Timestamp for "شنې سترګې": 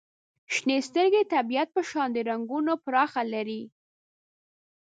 0.53-1.21